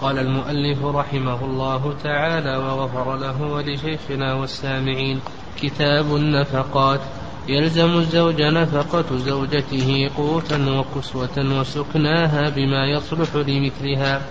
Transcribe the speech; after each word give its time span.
قال 0.00 0.18
المؤلف 0.18 0.84
رحمه 0.84 1.44
الله 1.44 1.94
تعالى 2.04 2.56
وغفر 2.56 3.16
له 3.16 3.42
ولشيخنا 3.42 4.34
والسامعين 4.34 5.20
كتاب 5.62 6.16
النفقات 6.16 7.00
يلزم 7.48 7.98
الزوج 7.98 8.42
نفقة 8.42 9.16
زوجته 9.16 10.10
قوتا 10.16 10.70
وكسوة 10.70 11.58
وسكناها 11.60 12.48
بما 12.48 12.86
يصلح 12.86 13.34
لمثلها 13.34 14.22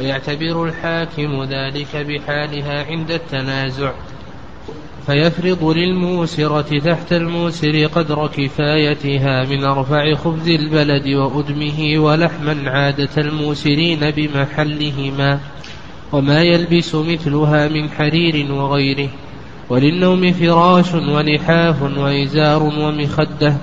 ويعتبر 0.00 0.64
الحاكم 0.64 1.44
ذلك 1.44 1.96
بحالها 1.96 2.84
عند 2.84 3.10
التنازع. 3.10 3.92
فيفرض 5.06 5.64
للموسرة 5.64 6.78
تحت 6.78 7.12
الموسر 7.12 7.86
قدر 7.86 8.26
كفايتها 8.26 9.44
من 9.44 9.64
أرفع 9.64 10.14
خبز 10.14 10.48
البلد 10.48 11.08
وأدمه 11.08 11.98
ولحما 11.98 12.70
عادة 12.70 13.10
الموسرين 13.18 14.10
بمحلهما 14.10 15.40
وما 16.12 16.42
يلبس 16.42 16.94
مثلها 16.94 17.68
من 17.68 17.90
حرير 17.90 18.52
وغيره 18.52 19.08
وللنوم 19.70 20.32
فراش 20.32 20.94
ولحاف 20.94 21.82
وإزار 21.82 22.62
ومخدة 22.62 23.56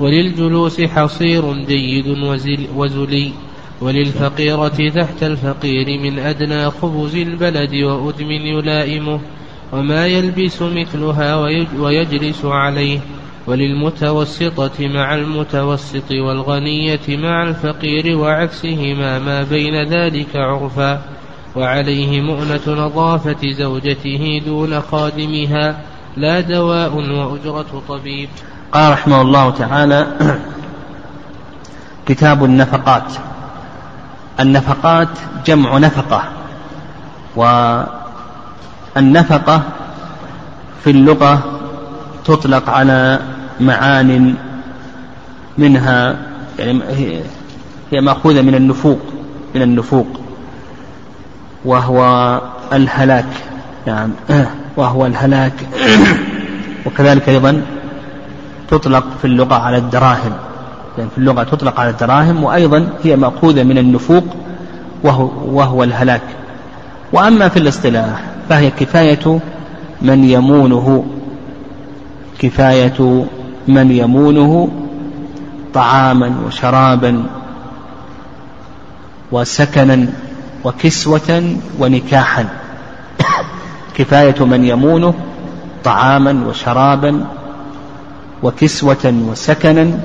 وللجلوس 0.00 0.80
حصير 0.80 1.52
جيد 1.52 2.06
وزلي 2.76 3.32
وللفقيرة 3.80 4.88
تحت 4.94 5.22
الفقير 5.22 6.00
من 6.00 6.18
أدنى 6.18 6.70
خبز 6.70 7.16
البلد 7.16 7.74
وأدم 7.74 8.30
يلائمه 8.30 9.20
وما 9.72 10.06
يلبس 10.06 10.62
مثلها 10.62 11.34
ويجلس 11.78 12.44
عليه 12.44 13.00
وللمتوسطة 13.46 14.88
مع 14.88 15.14
المتوسط 15.14 16.10
والغنية 16.10 17.00
مع 17.08 17.42
الفقير 17.42 18.18
وعكسهما 18.18 19.18
ما 19.18 19.42
بين 19.42 19.88
ذلك 19.88 20.36
عرفا 20.36 21.02
وعليه 21.56 22.20
مؤنة 22.20 22.86
نظافة 22.86 23.50
زوجته 23.50 24.42
دون 24.46 24.80
خادمها 24.80 25.80
لا 26.16 26.40
دواء 26.40 26.94
وأجرة 26.94 27.82
طبيب. 27.88 28.28
قال 28.72 28.92
رحمه 28.92 29.22
الله 29.22 29.50
تعالى 29.50 30.06
كتاب 32.06 32.44
النفقات. 32.44 33.12
النفقات 34.40 35.08
جمع 35.46 35.78
نفقة 35.78 36.22
والنفقة 38.96 39.62
في 40.84 40.90
اللغة 40.90 41.60
تطلق 42.24 42.70
على 42.70 43.20
معان 43.60 44.34
منها 45.58 46.16
يعني 46.58 46.82
هي 47.92 48.00
مأخوذة 48.00 48.42
من 48.42 48.54
النفوق 48.54 48.98
من 49.54 49.62
النفوق 49.62 50.06
وهو 51.64 52.40
الهلاك 52.72 53.26
نعم 53.86 54.10
وهو 54.76 55.06
الهلاك. 55.06 55.52
وكذلك 56.86 57.28
أيضا 57.28 57.62
تطلق 58.70 59.04
في 59.20 59.24
اللغة 59.24 59.54
على 59.54 59.76
الدراهم 59.76 60.32
يعني 60.98 61.10
في 61.10 61.18
اللغة 61.18 61.42
تطلق 61.42 61.80
على 61.80 61.90
الدراهم 61.90 62.44
وأيضا 62.44 62.88
هي 63.04 63.16
مأخوذة 63.16 63.62
من 63.62 63.78
النفوق 63.78 64.24
وهو, 65.02 65.30
وهو 65.44 65.84
الهلاك. 65.84 66.22
وأما 67.12 67.48
في 67.48 67.58
الاصطلاح 67.58 68.35
فهي 68.48 68.70
كفاية 68.70 69.40
من 70.02 70.24
يمونه. 70.24 71.04
كفاية 72.38 73.26
من 73.68 73.90
يمونه 73.90 74.68
طعاما 75.74 76.36
وشرابا 76.46 77.22
وسكنا 79.32 80.06
وكسوة 80.64 81.56
ونكاحا. 81.78 82.44
كفاية 83.94 84.44
من 84.44 84.64
يمونه 84.64 85.14
طعاما 85.84 86.46
وشرابا 86.48 87.24
وكسوة 88.42 89.14
وسكنا 89.28 89.98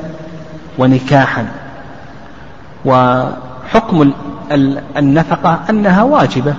ونكاحا. 0.77 1.45
وحكم 2.85 4.13
النفقة 4.97 5.59
أنها 5.69 6.03
واجبة. 6.03 6.53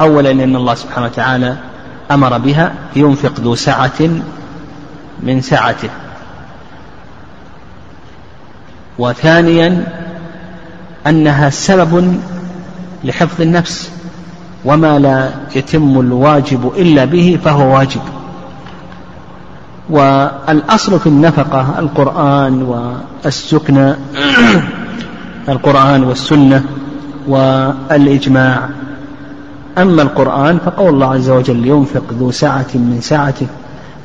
أولا 0.00 0.30
أن 0.30 0.56
الله 0.56 0.74
سبحانه 0.74 1.06
وتعالى 1.06 1.56
أمر 2.10 2.38
بها 2.38 2.72
ينفق 2.96 3.40
ذو 3.40 3.54
سعة 3.54 4.00
من 5.22 5.40
سعته. 5.40 5.88
وثانيا 8.98 9.86
أنها 11.06 11.50
سبب 11.50 12.20
لحفظ 13.04 13.40
النفس 13.40 13.90
وما 14.64 14.98
لا 14.98 15.30
يتم 15.56 16.00
الواجب 16.00 16.72
إلا 16.76 17.04
به 17.04 17.38
فهو 17.44 17.74
واجب. 17.74 18.00
والأصل 19.90 21.00
في 21.00 21.06
النفقة 21.06 21.78
القرآن 21.78 22.62
والسكنى 22.62 23.94
القرآن 25.48 26.04
والسنة 26.04 26.64
والإجماع. 27.28 28.68
أما 29.78 30.02
القرآن 30.02 30.58
فقول 30.58 30.88
الله 30.88 31.14
عز 31.14 31.30
وجل 31.30 31.66
ينفق 31.66 32.02
ذو 32.12 32.30
سعة 32.30 32.66
من 32.74 32.98
سعته 33.02 33.46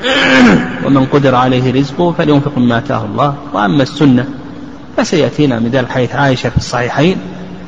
ومن 0.86 1.06
قدر 1.06 1.36
عليه 1.36 1.74
رزقه 1.74 2.12
فلينفق 2.12 2.58
مما 2.58 2.78
آتاه 2.78 3.06
الله. 3.06 3.36
وأما 3.54 3.84
السنة 3.84 4.26
فسيأتينا 4.98 5.60
من 5.60 5.70
ذلك 5.70 5.90
حديث 5.90 6.16
عائشة 6.16 6.50
في 6.50 6.58
الصحيحين 6.58 7.18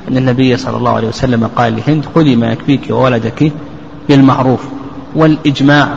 أن 0.10 0.18
النبي 0.18 0.58
صلى 0.58 0.78
الله 0.78 0.92
عليه 0.92 1.08
وسلم 1.08 1.48
قال 1.56 1.76
لهند 1.76 2.06
خذي 2.16 2.36
ما 2.36 2.52
يكفيك 2.52 2.82
وولدك 2.90 3.52
بالمعروف 4.10 4.62
والإجماع 5.16 5.88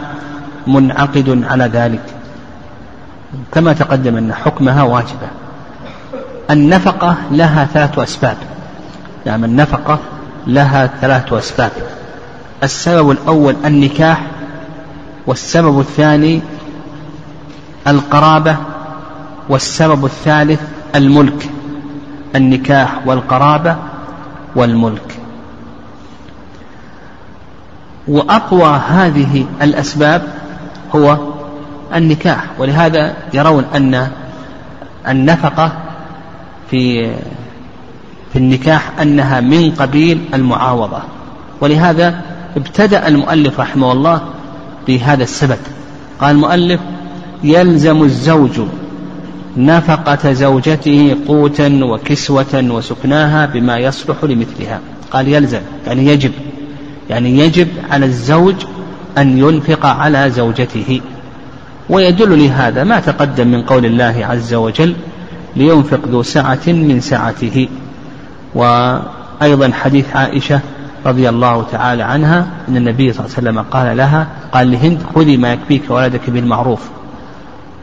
منعقد 0.67 1.45
على 1.51 1.65
ذلك. 1.65 2.03
كما 3.53 3.73
تقدم 3.73 4.17
أن 4.17 4.33
حكمها 4.35 4.83
واجبة. 4.83 5.29
النفقة 6.51 7.17
لها 7.31 7.65
ثلاث 7.65 7.99
أسباب. 7.99 8.37
نعم 9.27 9.45
النفقة 9.45 9.99
لها 10.47 10.91
ثلاث 11.01 11.33
أسباب. 11.33 11.96
السبب 12.63 13.11
الأول 13.11 13.57
النكاح 13.65 14.27
والسبب 15.27 15.81
الثاني 15.81 16.43
القرابة 17.87 18.57
والسبب 19.49 20.05
الثالث 20.05 20.61
الملك. 20.95 21.51
النكاح 22.37 23.07
والقرابة 23.07 23.77
والملك. 24.57 25.19
وأقوى 28.09 28.81
هذه 28.89 29.47
الأسباب 29.63 30.23
هو 30.95 31.19
النكاح. 31.95 32.45
ولهذا 32.59 33.15
يرون 33.35 33.65
أن 33.75 34.11
النفقة 35.09 35.73
في 36.71 37.11
في 38.33 38.39
النكاح 38.39 38.91
أنها 39.03 39.41
من 39.41 39.71
قبيل 39.71 40.25
المعاوضة. 40.35 40.99
ولهذا 41.61 42.21
ابتدأ 42.57 43.09
المؤلف 43.09 43.61
رحمه 43.61 43.93
الله 43.93 44.21
بهذا 44.87 45.23
السبب. 45.23 45.59
قال 46.21 46.31
المؤلف 46.31 46.81
يلزم 47.45 48.03
الزوج 48.03 48.61
نفقة 49.57 50.33
زوجته 50.33 51.17
قوتا 51.29 51.81
وكسوة 51.85 52.65
وسكناها 52.71 53.47
بما 53.47 53.79
يصلح 53.79 54.25
لمثلها. 54.25 54.81
قال 55.11 55.29
يلزم 55.29 55.61
يعني 55.87 56.07
يجب 56.07 56.33
يعني 57.11 57.39
يجب 57.39 57.69
على 57.91 58.07
الزوج 58.07 58.55
أن 59.19 59.39
ينفق 59.39 59.87
على 59.87 60.31
زوجته. 60.31 61.01
ويدل 61.91 62.45
لهذا 62.45 62.85
ما 62.85 63.01
تقدم 63.01 63.47
من 63.47 63.63
قول 63.63 63.87
الله 63.87 64.27
عز 64.31 64.55
وجل 64.55 64.95
لينفق 65.57 66.01
ذو 66.09 66.23
سعة 66.23 66.67
من 66.67 67.01
سعته. 67.01 67.69
وأيضا 68.55 69.73
حديث 69.73 70.17
عائشة 70.17 70.61
رضي 71.07 71.29
الله 71.29 71.67
تعالى 71.73 72.03
عنها 72.03 72.47
أن 72.69 72.77
النبي 72.77 73.13
صلى 73.13 73.25
الله 73.25 73.37
عليه 73.37 73.49
وسلم 73.49 73.61
قال 73.71 73.97
لها 73.97 74.27
قال 74.53 74.73
لهند 74.73 74.99
خذي 75.15 75.37
ما 75.37 75.53
يكفيك 75.53 75.83
ولدك 75.89 76.31
بالمعروف. 76.31 76.81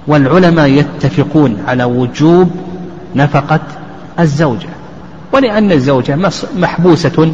والعلماء 0.08 0.68
يتفقون 0.68 1.64
على 1.68 1.84
وجوب 1.84 2.52
نفقة 3.16 3.60
الزوجة. 4.20 4.70
ولأن 5.32 5.72
الزوجة 5.72 6.20
محبوسة 6.56 7.32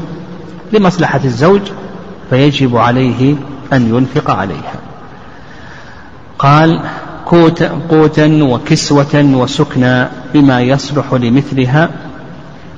لمصلحة 0.74 1.22
الزوج 1.26 1.62
فيجب 2.30 2.78
عليه 2.78 3.36
أن 3.74 3.96
ينفق 3.96 4.32
عليها. 4.32 4.74
قال 6.40 6.82
قوتا 7.90 8.44
وكسوة 8.44 9.34
وسكنى 9.34 10.08
بما 10.34 10.62
يصلح 10.62 11.14
لمثلها 11.14 11.90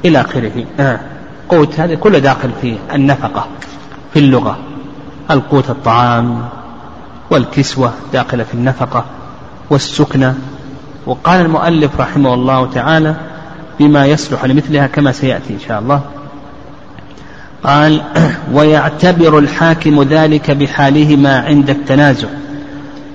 إلى 0.06 0.22
آخره. 0.22 0.66
آه. 0.80 1.00
قوت 1.52 1.80
هذا 1.80 1.96
كله 1.96 2.20
داخل 2.20 2.50
في 2.62 2.76
النفقة 2.94 3.48
في 4.14 4.20
اللغة 4.20 4.60
القوت 5.32 5.70
الطعام 5.70 6.42
والكسوة 7.30 7.94
داخلة 8.14 8.44
في 8.44 8.54
النفقة 8.54 9.06
والسكنة. 9.70 10.36
وقال 11.06 11.46
المؤلف 11.46 12.00
رحمه 12.00 12.34
الله 12.34 12.66
تعالى 12.66 13.16
بما 13.80 14.06
يصلح 14.06 14.46
لمثلها 14.46 14.88
كما 14.88 15.12
سيأتي 15.12 15.54
إن 15.54 15.60
شاء 15.68 15.80
الله. 15.80 16.02
قال 17.64 18.02
ويعتبر 18.54 19.40
الحاكم 19.40 20.04
ذلك 20.04 20.52
بحالهما 20.52 21.40
عند 21.40 21.70
التنازع 21.70 22.28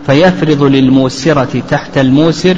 فيفرض 0.07 0.63
للموسرة 0.63 1.63
تحت 1.71 1.99
الموسر 1.99 2.57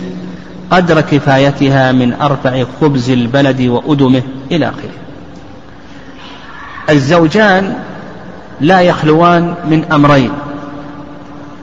قدر 0.70 1.00
كفايتها 1.00 1.92
من 1.92 2.12
أرفع 2.12 2.64
خبز 2.80 3.10
البلد 3.10 3.60
وأدمه 3.62 4.22
إلى 4.52 4.69
آخره. 4.69 5.07
الزوجان 6.90 7.75
لا 8.61 8.81
يخلوان 8.81 9.55
من 9.70 9.85
أمرين. 9.93 10.31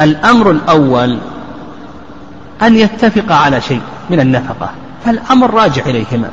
الأمر 0.02 0.52
الأول 0.52 1.18
أن 2.62 2.76
يتفق 2.76 3.36
على 3.36 3.62
شيء 3.62 3.82
من 4.10 4.20
النفقة. 4.20 4.70
فالأمر 5.06 5.54
راجع 5.54 5.84
إليهما. 5.86 6.30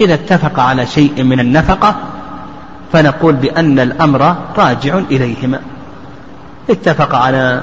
إذا 0.00 0.14
اتفق 0.14 0.60
على 0.60 0.86
شيء 0.86 1.22
من 1.22 1.40
النفقة 1.40 1.94
فنقول 2.92 3.34
بأن 3.34 3.78
الأمر 3.78 4.36
راجع 4.58 4.98
إليهما. 4.98 5.60
اتفق 6.70 7.14
على 7.14 7.62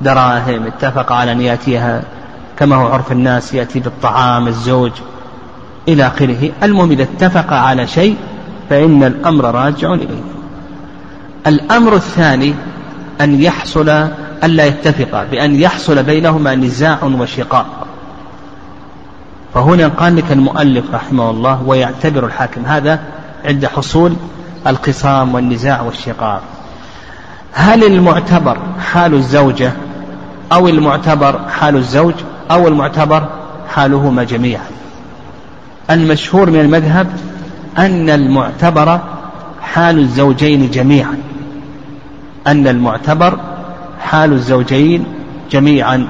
دراهم 0.00 0.66
اتفق 0.66 1.12
على 1.12 1.32
أن 1.32 1.40
يأتيها 1.40 2.02
كما 2.58 2.76
هو 2.76 2.86
عرف 2.86 3.12
الناس 3.12 3.54
يأتي 3.54 3.80
بالطعام 3.80 4.48
الزوج 4.48 4.92
إلى 5.88 6.06
آخره. 6.06 6.50
المهم 6.62 6.90
إذا 6.90 7.02
اتفق 7.02 7.52
على 7.52 7.86
شيء 7.86 8.16
فإن 8.70 9.04
الأمر 9.04 9.44
راجع 9.44 9.94
إليه. 9.94 10.22
الأمر 11.46 11.94
الثاني 11.94 12.54
أن 13.20 13.42
يحصل 13.42 13.88
ألا 14.44 14.66
يتفقا 14.66 15.24
بأن 15.24 15.56
يحصل 15.56 16.02
بينهما 16.02 16.54
نزاع 16.54 17.04
وشقاق 17.04 17.86
فهنا 19.54 19.88
قال 19.88 20.16
لك 20.16 20.32
المؤلف 20.32 20.84
رحمه 20.94 21.30
الله 21.30 21.62
ويعتبر 21.66 22.26
الحاكم 22.26 22.64
هذا 22.66 23.00
عند 23.44 23.66
حصول 23.66 24.14
الخصام 24.66 25.34
والنزاع 25.34 25.82
والشقاق 25.82 26.42
هل 27.52 27.84
المعتبر 27.84 28.58
حال 28.92 29.14
الزوجة 29.14 29.72
أو 30.52 30.68
المعتبر 30.68 31.40
حال 31.48 31.76
الزوج 31.76 32.14
أو 32.50 32.68
المعتبر 32.68 33.28
حالهما 33.68 34.24
جميعا؟ 34.24 34.66
المشهور 35.90 36.50
من 36.50 36.60
المذهب 36.60 37.06
أن 37.78 38.10
المعتبر 38.10 39.00
حال 39.60 39.98
الزوجين 39.98 40.70
جميعا. 40.70 41.18
أن 42.46 42.68
المعتبر 42.68 43.40
حال 44.00 44.32
الزوجين 44.32 45.04
جميعا. 45.50 46.08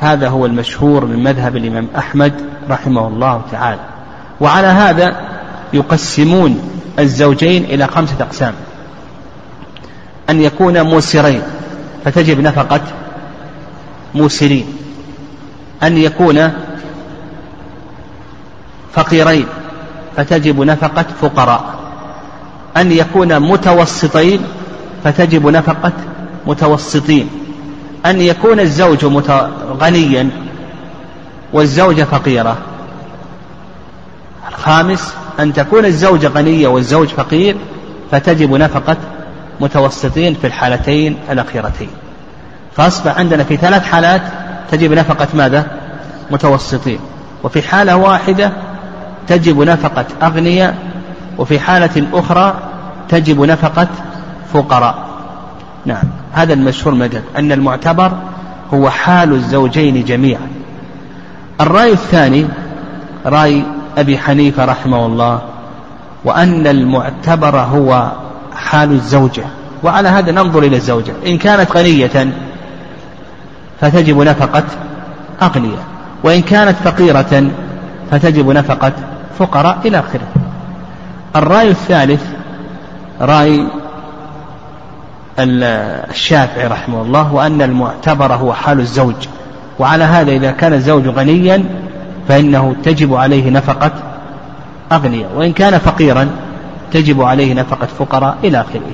هذا 0.00 0.28
هو 0.28 0.46
المشهور 0.46 1.04
من 1.04 1.24
مذهب 1.24 1.56
الإمام 1.56 1.88
أحمد 1.98 2.32
رحمه 2.70 3.08
الله 3.08 3.42
تعالى. 3.52 3.80
وعلى 4.40 4.66
هذا 4.66 5.16
يقسمون 5.72 6.60
الزوجين 6.98 7.64
إلى 7.64 7.86
خمسة 7.86 8.16
أقسام. 8.20 8.54
أن 10.30 10.40
يكون 10.40 10.82
موسرين 10.82 11.42
فتجب 12.04 12.40
نفقة 12.40 12.80
موسرين. 14.14 14.66
أن 15.82 15.98
يكون 15.98 16.52
فقيرين 18.92 19.46
فتجب 20.16 20.60
نفقة 20.60 21.04
فقراء. 21.20 21.74
أن 22.76 22.92
يكون 22.92 23.40
متوسطين 23.40 24.40
فتجب 25.04 25.46
نفقة 25.46 25.92
متوسطين. 26.46 27.30
أن 28.06 28.20
يكون 28.20 28.60
الزوج 28.60 29.04
غنيا 29.80 30.30
والزوجة 31.52 32.02
فقيرة. 32.02 32.56
الخامس 34.48 35.14
أن 35.40 35.52
تكون 35.52 35.84
الزوجة 35.84 36.28
غنية 36.28 36.68
والزوج 36.68 37.08
فقير 37.08 37.56
فتجب 38.10 38.54
نفقة 38.54 38.96
متوسطين 39.60 40.34
في 40.34 40.46
الحالتين 40.46 41.16
الأخيرتين. 41.30 41.90
فأصبح 42.76 43.18
عندنا 43.18 43.44
في 43.44 43.56
ثلاث 43.56 43.84
حالات 43.84 44.22
تجب 44.70 44.92
نفقة 44.92 45.28
ماذا؟ 45.34 45.66
متوسطين. 46.30 46.98
وفي 47.44 47.62
حالة 47.62 47.96
واحدة 47.96 48.52
تجب 49.28 49.60
نفقة 49.62 50.04
أغنياء 50.22 50.76
وفي 51.38 51.60
حالة 51.60 52.06
أخرى 52.12 52.54
تجب 53.08 53.40
نفقة 53.40 53.88
فقراء. 54.52 55.06
نعم 55.86 56.04
هذا 56.32 56.52
المشهور 56.52 56.94
مذهب 56.94 57.22
أن 57.36 57.52
المعتبر 57.52 58.12
هو 58.74 58.90
حال 58.90 59.32
الزوجين 59.32 60.04
جميعا. 60.04 60.48
الرأي 61.60 61.92
الثاني 61.92 62.46
رأي 63.26 63.62
أبي 63.98 64.18
حنيفة 64.18 64.64
رحمه 64.64 65.06
الله 65.06 65.40
وأن 66.24 66.66
المعتبر 66.66 67.56
هو 67.56 68.12
حال 68.56 68.92
الزوجة. 68.92 69.44
وعلى 69.82 70.08
هذا 70.08 70.32
ننظر 70.32 70.62
إلى 70.62 70.76
الزوجة. 70.76 71.12
إن 71.26 71.38
كانت 71.38 71.72
غنية 71.72 72.32
فتجب 73.80 74.20
نفقة 74.20 74.64
أغنياء. 75.42 75.84
وإن 76.24 76.42
كانت 76.42 76.76
فقيرة 76.84 77.50
فتجب 78.10 78.50
نفقة 78.50 78.92
فقراء 79.38 79.78
إلى 79.84 79.98
آخره. 79.98 80.28
الرأي 81.36 81.70
الثالث 81.70 82.22
رأي 83.20 83.66
الشافعي 85.38 86.66
رحمه 86.66 87.02
الله 87.02 87.34
وأن 87.34 87.62
المعتبر 87.62 88.34
هو 88.34 88.52
حال 88.52 88.80
الزوج. 88.80 89.14
وعلى 89.78 90.04
هذا 90.04 90.32
إذا 90.32 90.50
كان 90.50 90.72
الزوج 90.72 91.08
غنيا 91.08 91.64
فإنه 92.28 92.76
تجب 92.84 93.14
عليه 93.14 93.50
نفقة 93.50 93.92
أغنياء. 94.92 95.30
وإن 95.36 95.52
كان 95.52 95.78
فقيرا 95.78 96.28
تجب 96.92 97.22
عليه 97.22 97.54
نفقة 97.54 97.86
فقراء 97.98 98.36
إلى 98.44 98.60
آخره. 98.60 98.90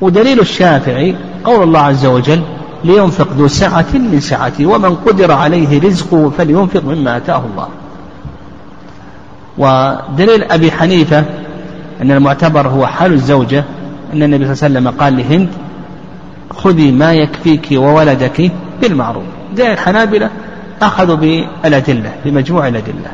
ودليل 0.00 0.40
الشافعي 0.40 1.16
قول 1.44 1.62
الله 1.62 1.80
عز 1.80 2.06
وجل 2.06 2.42
لينفق 2.84 3.28
ذو 3.32 3.48
سعة 3.48 3.86
من 3.94 4.20
سعته 4.20 4.66
ومن 4.66 4.94
قدر 4.94 5.32
عليه 5.32 5.82
رزقه 5.82 6.30
فلينفق 6.38 6.84
مما 6.84 7.16
آتاه 7.16 7.42
الله. 7.52 7.68
ودليل 9.58 10.42
أبي 10.42 10.72
حنيفة 10.72 11.24
أن 12.02 12.10
المعتبر 12.10 12.68
هو 12.68 12.86
حال 12.86 13.12
الزوجة 13.12 13.64
أن 14.12 14.22
النبي 14.22 14.54
صلى 14.54 14.66
الله 14.66 14.78
عليه 14.78 14.88
وسلم 14.88 15.00
قال 15.00 15.16
لهند 15.16 15.48
خذي 16.50 16.92
ما 16.92 17.12
يكفيك 17.12 17.68
وولدك 17.72 18.52
بالمعروف. 18.82 19.24
جاء 19.56 19.72
الحنابلة 19.72 20.30
أخذوا 20.82 21.16
بالأدلة 21.16 22.12
بمجموع 22.24 22.68
الأدلة. 22.68 23.10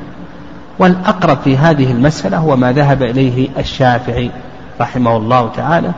والأقرب 0.78 1.38
في 1.44 1.56
هذه 1.56 1.92
المسألة 1.92 2.36
هو 2.36 2.56
ما 2.56 2.72
ذهب 2.72 3.02
إليه 3.02 3.48
الشافعي 3.58 4.30
رحمه 4.80 5.16
الله 5.16 5.50
تعالى 5.56 5.90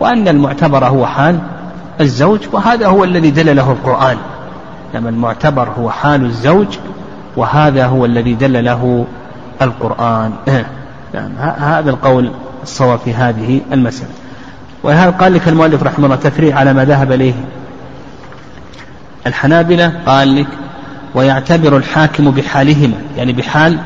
وأن 0.00 0.28
المعتبر 0.28 0.84
هو 0.84 1.06
حال 1.06 1.38
الزوج 2.00 2.40
وهذا 2.52 2.86
هو 2.86 3.04
الذي 3.04 3.30
دل 3.30 3.56
له 3.56 3.72
القرآن. 3.72 4.16
لما 4.94 5.08
المعتبر 5.08 5.68
هو 5.78 5.90
حال 5.90 6.24
الزوج 6.24 6.66
وهذا 7.36 7.86
هو 7.86 8.04
الذي 8.04 8.34
دل 8.34 8.64
له 8.64 9.06
القرآن. 9.64 10.32
نعم 11.14 11.30
هذا 11.58 11.90
القول 11.90 12.30
الصواب 12.62 12.98
في 12.98 13.14
هذه 13.14 13.60
المسألة. 13.72 14.10
وهذا 14.82 15.10
قال 15.10 15.34
لك 15.34 15.48
المؤلف 15.48 15.82
رحمه 15.82 16.04
الله 16.04 16.16
تفريع 16.16 16.56
على 16.56 16.72
ما 16.72 16.84
ذهب 16.84 17.12
إليه؟ 17.12 17.34
الحنابلة 19.26 19.92
قال 20.06 20.36
لك 20.36 20.46
ويعتبر 21.14 21.76
الحاكم 21.76 22.30
بحالهما 22.30 22.96
يعني 23.16 23.32
بحال 23.32 23.78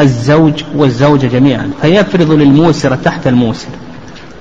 الزوج 0.00 0.62
والزوجة 0.74 1.26
جميعا 1.26 1.70
فيفرض 1.82 2.30
للموسر 2.30 2.96
تحت 2.96 3.26
الموسر 3.26 3.68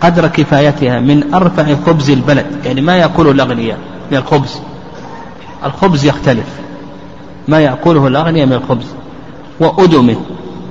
قدر 0.01 0.27
كفايتها 0.27 0.99
من 0.99 1.33
أرفع 1.33 1.75
خبز 1.85 2.09
البلد 2.09 2.45
يعني 2.65 2.81
ما 2.81 2.97
يأكله 2.97 3.31
الأغنياء 3.31 3.77
من 4.11 4.17
الخبز. 4.17 4.59
الخبز 5.65 6.05
يختلف 6.05 6.47
ما 7.47 7.59
يأكله 7.59 8.07
الأغنياء 8.07 8.45
من 8.45 8.53
الخبز 8.53 8.85
وأدمه. 9.59 10.15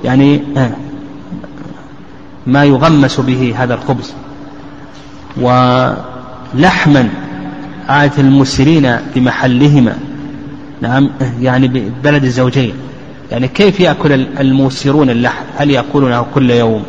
يعني 0.05 0.43
آه، 0.57 0.71
ما 2.47 2.63
يغمس 2.63 3.19
به 3.19 3.53
هذا 3.57 3.73
الخبز. 3.73 4.13
ولحما 5.37 7.09
عادة 7.89 8.13
المسرين 8.17 8.97
بمحلهما. 9.15 9.97
نعم 10.81 11.09
يعني 11.41 11.67
ببلد 11.67 12.23
الزوجين. 12.23 12.73
يعني 13.31 13.47
كيف 13.47 13.79
يأكل 13.79 14.11
الموسرون 14.39 15.09
اللحم؟ 15.09 15.43
هل 15.57 15.71
يأكلونه 15.71 16.25
كل 16.35 16.51
يوم 16.51 16.83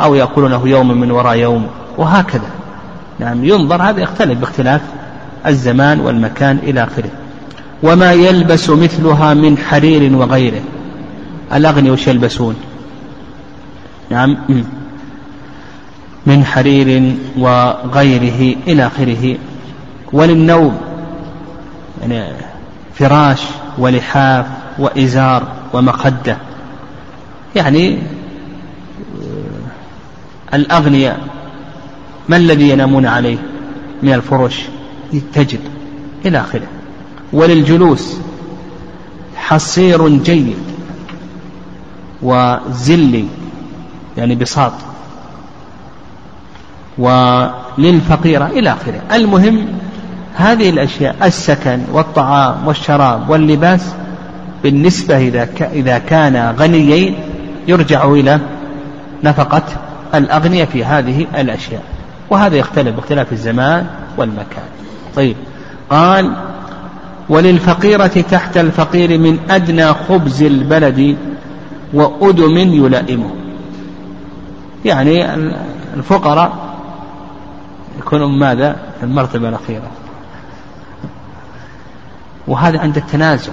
أو 0.00 0.14
يأكلونه 0.14 0.68
يوم 0.68 1.00
من 1.00 1.10
وراء 1.10 1.36
يوم؟ 1.36 1.66
وهكذا. 1.98 2.50
نعم 3.18 3.44
ينظر 3.44 3.82
هذا 3.82 4.00
يختلف 4.00 4.38
باختلاف 4.38 4.80
الزمان 5.46 6.00
والمكان 6.00 6.58
إلى 6.62 6.84
آخره. 6.84 7.10
وما 7.82 8.12
يلبس 8.12 8.70
مثلها 8.70 9.34
من 9.34 9.58
حرير 9.58 10.16
وغيره. 10.16 10.62
الأغني 11.52 11.90
وش 11.90 12.06
يلبسون؟ 12.06 12.56
نعم. 14.10 14.36
من 16.26 16.44
حرير 16.44 17.16
وغيره 17.38 18.56
إلى 18.66 18.86
آخره. 18.86 19.36
وللنوم 20.12 20.80
يعني 22.02 22.32
فراش 22.94 23.42
ولحاف 23.78 24.46
وإزار 24.78 25.52
ومخدة 25.72 26.36
يعني 27.56 27.98
الأغنياء 30.54 31.20
ما 32.28 32.36
الذي 32.36 32.70
ينامون 32.70 33.06
عليه 33.06 33.38
من 34.02 34.12
الفرش؟ 34.12 34.62
تجد 35.34 35.60
إلى 36.26 36.40
آخره. 36.40 36.66
وللجلوس 37.32 38.16
حصير 39.36 40.08
جيد. 40.08 40.71
وزلي 42.22 43.24
يعني 44.16 44.34
بساط. 44.34 44.72
وللفقيرة 46.98 48.46
إلى 48.46 48.72
آخره. 48.72 49.00
المهم 49.12 49.66
هذه 50.34 50.70
الأشياء 50.70 51.16
السكن 51.22 51.82
والطعام 51.92 52.66
والشراب 52.66 53.30
واللباس 53.30 53.94
بالنسبة 54.62 55.18
إذا 55.72 55.98
كان 55.98 56.54
غنيين 56.58 57.14
يرجع 57.68 58.04
إلى 58.04 58.40
نفقة 59.24 59.62
الأغنياء 60.14 60.66
في 60.66 60.84
هذه 60.84 61.26
الأشياء. 61.38 61.82
وهذا 62.30 62.56
يختلف 62.56 62.96
باختلاف 62.96 63.32
الزمان 63.32 63.86
والمكان. 64.16 64.64
طيب. 65.16 65.36
قال 65.90 66.36
وللفقيرة 67.28 68.06
تحت 68.06 68.56
الفقير 68.56 69.18
من 69.18 69.38
أدنى 69.50 69.86
خبز 69.86 70.42
البلد 70.42 71.16
وأدم 71.92 72.56
يلائمه 72.56 73.30
يعني 74.84 75.34
الفقراء 75.96 76.76
يكونون 77.98 78.38
ماذا؟ 78.38 78.76
في 78.98 79.06
المرتبة 79.06 79.48
الأخيرة. 79.48 79.90
وهذا 82.46 82.80
عند 82.80 82.96
التنازع. 82.96 83.52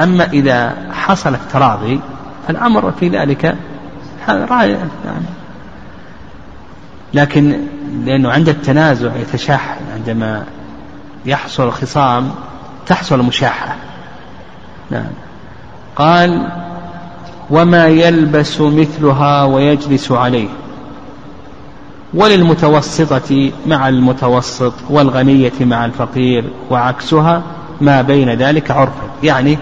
أما 0.00 0.24
إذا 0.24 0.74
حصل 0.92 1.34
التراضي 1.34 2.00
فالأمر 2.46 2.92
في 2.92 3.08
ذلك 3.08 3.56
رأي 4.28 4.78
لكن 7.14 7.60
لأنه 8.04 8.30
عند 8.30 8.48
التنازع 8.48 9.16
يتشاح 9.16 9.78
عندما 9.94 10.44
يحصل 11.26 11.72
خصام 11.72 12.30
تحصل 12.86 13.22
مشاحة. 13.22 13.76
نعم. 14.90 15.10
قال 15.96 16.48
وما 17.50 17.86
يلبس 17.86 18.60
مثلها 18.60 19.44
ويجلس 19.44 20.12
عليه. 20.12 20.48
وللمتوسطة 22.14 23.52
مع 23.66 23.88
المتوسط 23.88 24.72
والغنية 24.90 25.52
مع 25.60 25.84
الفقير 25.84 26.44
وعكسها 26.70 27.42
ما 27.80 28.02
بين 28.02 28.30
ذلك 28.30 28.70
عرفا 28.70 29.08
يعني 29.22 29.58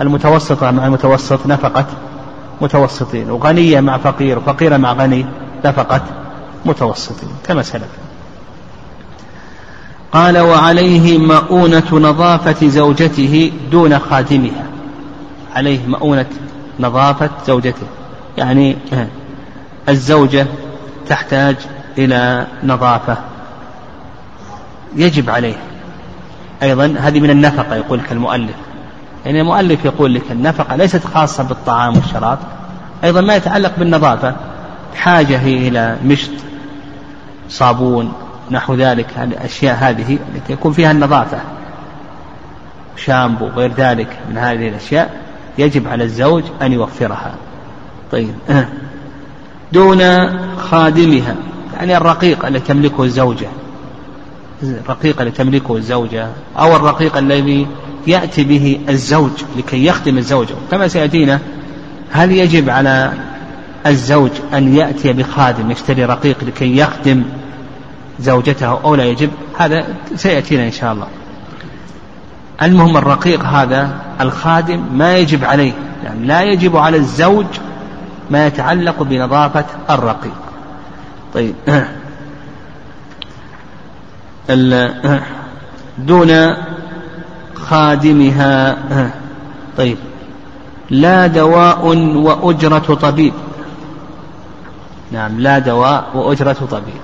المتوسطة 0.00 0.70
مع 0.70 0.86
المتوسط 0.86 1.46
نفقة 1.46 1.86
متوسطين 2.60 3.30
وغنية 3.30 3.80
مع 3.80 3.98
فقير 3.98 4.38
وفقيرة 4.38 4.76
مع 4.76 4.92
غني 4.92 5.26
نفقة 5.64 6.02
متوسطين 6.64 7.28
كما 7.46 7.62
سلف. 7.62 7.88
قال 10.12 10.38
وعليه 10.38 11.18
مؤونة 11.18 11.88
نظافة 11.92 12.68
زوجته 12.68 13.52
دون 13.72 13.98
خادمها. 13.98 14.66
عليه 15.54 15.86
مؤونة 15.86 16.26
نظافة 16.80 17.30
زوجته. 17.46 17.86
يعني 18.38 18.76
الزوجة 19.88 20.46
تحتاج 21.08 21.56
إلى 21.98 22.46
نظافة 22.64 23.16
يجب 24.96 25.30
عليه. 25.30 25.56
أيضا 26.62 26.94
هذه 27.00 27.20
من 27.20 27.30
النفقة 27.30 27.76
يقول 27.76 27.98
لك 27.98 28.12
المؤلف 28.12 28.54
يعني 29.26 29.40
المؤلف 29.40 29.84
يقول 29.84 30.14
لك 30.14 30.30
النفقة 30.30 30.76
ليست 30.76 31.04
خاصة 31.14 31.42
بالطعام 31.42 31.96
والشراب 31.96 32.38
أيضا 33.04 33.20
ما 33.20 33.36
يتعلق 33.36 33.72
بالنظافة. 33.78 34.34
حاجة 34.96 35.42
إلى 35.42 35.96
مشط 36.04 36.30
صابون 37.48 38.12
نحو 38.50 38.74
ذلك 38.74 39.06
الأشياء 39.18 39.76
هذه 39.80 40.18
التي 40.34 40.52
يكون 40.52 40.72
فيها 40.72 40.90
النظافة. 40.90 41.38
شامبو 42.96 43.46
غير 43.46 43.72
ذلك 43.72 44.18
من 44.30 44.38
هذه 44.38 44.68
الأشياء. 44.68 45.20
يجب 45.58 45.88
على 45.88 46.04
الزوج 46.04 46.42
أن 46.62 46.72
يوفرها. 46.72 47.34
طيب. 48.12 48.34
دون 49.72 50.00
خادمها. 50.56 51.36
يعني 51.76 51.96
الرقيق 51.96 52.46
الذي 52.46 52.60
تملكه 52.60 53.04
الزوجة. 53.04 53.48
الرقيق 54.62 55.20
الذي 55.20 55.36
تملكه 55.36 55.76
الزوجة. 55.76 56.28
أو 56.58 56.76
الرقيق 56.76 57.16
الذي 57.16 57.66
يأتي 58.06 58.44
به 58.44 58.80
الزوج 58.88 59.30
لكي 59.56 59.86
يخدم 59.86 60.18
الزوجة 60.18 60.54
كما 60.70 60.88
سيأتينا 60.88 61.40
هل 62.10 62.32
يجب 62.32 62.70
على 62.70 63.12
الزوج 63.86 64.30
أن 64.54 64.76
يأتي 64.76 65.12
بخادم 65.12 65.70
يشتري 65.70 66.04
رقيق 66.04 66.44
لكي 66.44 66.76
يخدم 66.76 67.24
زوجته 68.20 68.66
أو 68.66 68.94
لا 68.94 69.04
يجب؟ 69.04 69.30
هذا 69.58 69.86
سيأتينا 70.16 70.66
إن 70.66 70.72
شاء 70.72 70.92
الله. 70.92 71.06
المهم 72.62 72.96
الرقيق 72.96 73.44
هذا 73.44 73.90
الخادم 74.20 74.82
ما 74.92 75.16
يجب 75.16 75.44
عليه 75.44 75.72
يعني 76.04 76.26
لا 76.26 76.42
يجب 76.42 76.76
على 76.76 76.96
الزوج 76.96 77.46
ما 78.30 78.46
يتعلق 78.46 79.02
بنظافة 79.02 79.64
الرقيق. 79.90 80.34
طيب. 81.34 81.54
دون 85.98 86.54
خادمها. 87.54 88.76
طيب. 89.78 89.96
لا 90.90 91.26
دواء 91.26 91.86
وأجرة 92.16 92.94
طبيب. 92.94 93.32
نعم 95.12 95.40
لا 95.40 95.58
دواء 95.58 96.10
وأجرة 96.14 96.66
طبيب. 96.70 97.00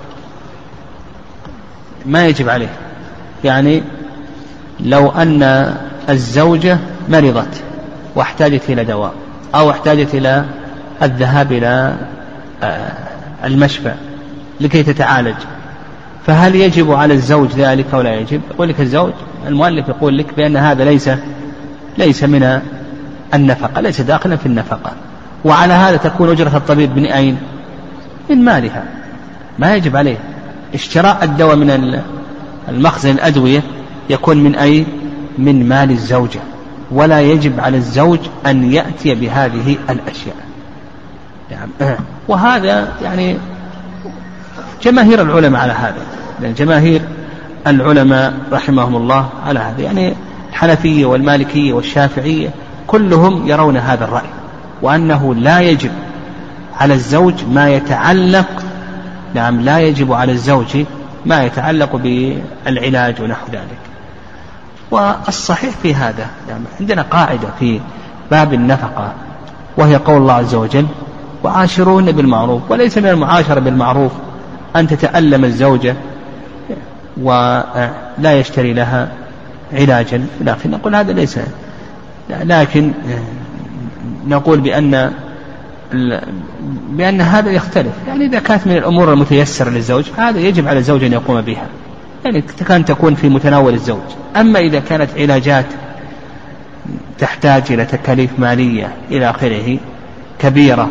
ما 2.07 2.26
يجب 2.26 2.49
عليه. 2.49 2.73
يعني 3.45 3.83
لو 4.80 5.08
أن 5.08 5.75
الزوجة 6.08 6.78
مرضت 7.08 7.62
واحتاجت 8.14 8.70
إلى 8.70 8.85
دواء 8.85 9.12
أو 9.54 9.70
احتاجت 9.70 10.14
إلى 10.14 10.44
الذهاب 11.02 11.52
إلى 11.52 11.97
آه، 12.62 12.92
المشفى 13.44 13.94
لكي 14.61 14.82
تتعالج 14.82 15.37
فهل 16.26 16.54
يجب 16.54 16.92
على 16.92 17.14
الزوج 17.14 17.49
ذلك 17.49 17.87
أو 17.94 18.00
لا 18.00 18.14
يجب؟ 18.14 18.40
يقول 18.50 18.68
لك 18.68 18.80
الزوج 18.80 19.12
المؤلف 19.47 19.88
يقول 19.88 20.18
لك 20.18 20.26
بأن 20.37 20.56
هذا 20.56 20.85
ليس 20.85 21.11
ليس 21.99 22.25
من 22.25 22.61
النفقة 23.35 23.80
ليس 23.80 24.00
داخلا 24.00 24.37
في 24.37 24.47
النفقة 24.47 24.92
وعلى 25.44 25.73
هذا 25.73 25.97
تكون 25.97 26.30
أجرة 26.30 26.56
الطبيب 26.56 26.97
من 26.97 27.06
أين 27.06 27.38
من 28.30 28.44
مالها 28.44 28.85
ما 29.58 29.75
يجب 29.75 29.97
عليه. 29.97 30.16
اشتراء 30.75 31.25
الدواء 31.25 31.56
من 31.56 32.00
المخزن 32.68 33.11
الأدوية 33.11 33.62
يكون 34.11 34.37
من 34.37 34.55
أي؟ 34.55 34.87
من 35.38 35.69
مال 35.69 35.91
الزوجة 35.91 36.41
ولا 36.91 37.21
يجب 37.21 37.61
على 37.61 37.77
الزوج 37.77 38.19
أن 38.47 38.73
يأتي 38.73 39.15
بهذه 39.15 39.77
الأشياء. 39.91 40.37
يعني 41.50 41.71
وهذا 42.29 42.93
يعني 43.03 43.37
جماهير 44.83 45.23
العلماء 45.23 45.62
على 45.62 45.73
هذا. 45.73 46.03
لأن 46.41 46.55
جماهير 46.55 47.00
العلماء 47.67 48.35
رحمهم 48.53 48.97
الله 48.97 49.29
على 49.47 49.59
هذا. 49.59 49.83
يعني 49.83 50.15
الحنفية 50.50 51.07
والمالكية 51.07 51.73
والشافعية 51.73 52.50
كلهم 52.87 53.49
يرون 53.49 53.77
هذا 53.77 54.05
الرأي. 54.05 54.29
وأنه 54.83 55.35
لا 55.35 55.61
يجب 55.61 55.91
على 56.77 56.95
الزوج 56.95 57.35
ما 57.53 57.71
يتعلق 57.71 58.65
نعم 59.35 59.61
لا 59.61 59.79
يجب 59.81 60.12
على 60.12 60.33
الزوج 60.33 60.85
ما 61.27 61.45
يتعلق 61.45 61.97
بالعلاج 61.97 63.23
ونحو 63.23 63.47
ذلك. 63.53 63.88
والصحيح 64.90 65.75
في 65.83 65.95
هذا 65.95 66.26
يعني 66.49 66.64
عندنا 66.80 67.02
قاعدة 67.02 67.49
في 67.59 67.80
باب 68.30 68.54
النفقة 68.54 69.12
وهي 69.76 69.97
قول 69.97 70.16
الله 70.16 70.33
عز 70.33 70.54
وجل 70.54 70.87
وعاشرون 71.45 72.12
بالمعروف 72.12 72.62
وليس 72.71 72.99
من 72.99 73.07
المعاشرة 73.07 73.61
بالمعروف 73.61 74.12
أن 74.76 74.87
تتألم 74.87 75.45
الزوجة 75.45 75.95
ولا 77.23 78.33
يشتري 78.38 78.73
لها 78.73 79.09
علاجا 79.73 80.26
لكن 80.40 80.71
نقول 80.71 80.95
هذا 80.95 81.12
ليس 81.12 81.38
لكن 82.30 82.92
نقول 84.26 84.61
بأن 84.61 85.12
بأن 86.90 87.21
هذا 87.21 87.50
يختلف. 87.50 87.92
يعني 88.09 88.26
إذا 88.26 88.38
كانت 88.38 88.66
من 88.66 88.76
الأمور 88.76 89.12
المتيسرة 89.12 89.71
للزوج 89.71 90.04
فهذا 90.04 90.38
يجب 90.38 90.68
على 90.68 90.78
الزوج 90.78 91.04
أن 91.04 91.12
يقوم 91.12 91.40
بها. 91.40 91.66
يعني 92.25 92.43
كان 92.69 92.85
تكون 92.85 93.15
في 93.15 93.29
متناول 93.29 93.75
الزوج. 93.75 94.01
أما 94.37 94.59
إذا 94.59 94.81
كانت 94.81 95.11
علاجات 95.17 95.67
تحتاج 97.19 97.63
إلى 97.71 97.85
تكاليف 97.85 98.31
مالية 98.39 98.93
إلى 99.11 99.31
آخره 99.31 99.79
كبيرة 100.39 100.91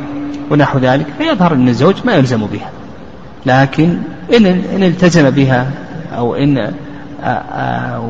ونحو 0.51 0.79
ذلك 0.79 1.05
فيظهر 1.17 1.53
أن 1.53 1.67
الزوج 1.67 1.95
ما 2.05 2.13
يلزم 2.13 2.45
بها. 2.45 2.69
لكن 3.45 3.97
إن, 4.33 4.45
إن 4.45 4.83
التزم 4.83 5.29
بها 5.29 5.71
أو 6.17 6.35
إن 6.35 6.73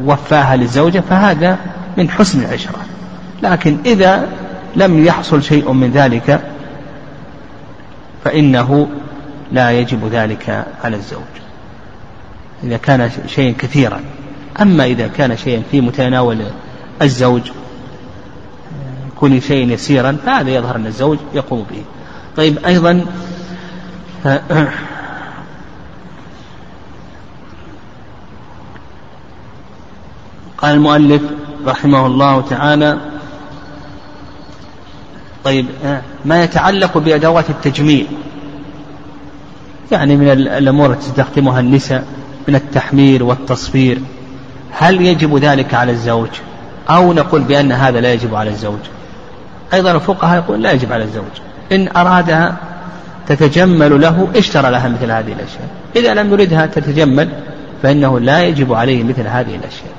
وفاها 0.05 0.55
للزوجة 0.55 0.99
فهذا 1.09 1.57
من 1.97 2.09
حسن 2.09 2.43
العشرة. 2.43 2.79
لكن 3.43 3.77
إذا 3.85 4.27
لم 4.75 5.05
يحصل 5.05 5.43
شيء 5.43 5.71
من 5.71 5.91
ذلك 5.91 6.41
فإنه 8.23 8.87
لا 9.51 9.71
يجب 9.71 10.07
ذلك 10.11 10.65
على 10.83 10.95
الزوج. 10.95 11.46
إذا 12.63 12.77
كان 12.77 13.11
شيئا 13.27 13.55
كثيرا. 13.59 14.01
أما 14.61 14.85
إذا 14.85 15.07
كان 15.07 15.37
شيئا 15.37 15.63
في 15.71 15.81
متناول 15.81 16.41
الزوج 17.01 17.41
كل 19.15 19.41
شيء 19.41 19.71
يسيرا 19.71 20.17
فهذا 20.25 20.49
يظهر 20.49 20.75
أن 20.75 20.85
الزوج 20.85 21.17
يقوم 21.33 21.65
به. 21.71 21.83
طيب 22.37 22.65
أيضا 22.65 23.05
قال 30.57 30.73
المؤلف 30.73 31.21
رحمه 31.65 32.05
الله 32.05 32.41
تعالى 32.41 32.97
طيب 35.43 35.65
ما 36.25 36.43
يتعلق 36.43 36.97
بأدوات 36.97 37.49
التجميل 37.49 38.07
يعني 39.91 40.15
من 40.15 40.29
الأمور 40.31 40.91
التي 40.91 41.07
تستخدمها 41.11 41.59
النساء 41.59 42.07
من 42.47 42.55
التحمير 42.55 43.23
والتصفير. 43.23 44.01
هل 44.71 45.01
يجب 45.01 45.37
ذلك 45.37 45.73
على 45.73 45.91
الزوج؟ 45.91 46.29
أو 46.89 47.13
نقول 47.13 47.41
بأن 47.41 47.71
هذا 47.71 48.01
لا 48.01 48.13
يجب 48.13 48.35
على 48.35 48.49
الزوج. 48.49 48.79
أيضا 49.73 49.91
الفقهاء 49.91 50.37
يقول 50.37 50.63
لا 50.63 50.71
يجب 50.71 50.93
على 50.93 51.03
الزوج. 51.03 51.23
إن 51.71 51.89
أرادها 51.97 52.57
تتجمل 53.27 54.01
له 54.01 54.27
اشترى 54.35 54.71
لها 54.71 54.87
مثل 54.87 55.11
هذه 55.11 55.33
الأشياء. 55.33 55.69
إذا 55.95 56.13
لم 56.13 56.33
يردها 56.33 56.65
تتجمل 56.65 57.29
فإنه 57.83 58.19
لا 58.19 58.43
يجب 58.43 58.73
عليه 58.73 59.03
مثل 59.03 59.27
هذه 59.27 59.55
الأشياء. 59.55 59.93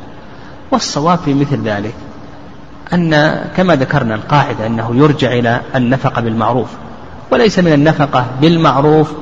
والصواب 0.71 1.19
في 1.19 1.35
مثل 1.35 1.63
ذلك 1.63 1.95
أن 2.93 3.41
كما 3.57 3.77
ذكرنا 3.77 4.15
القاعدة 4.15 4.67
أنه 4.67 4.97
يرجع 4.97 5.33
إلى 5.33 5.61
النفقة 5.77 6.21
بالمعروف. 6.21 6.69
وليس 7.31 7.59
من 7.59 7.73
النفقة 7.73 8.27
بالمعروف 8.41 9.13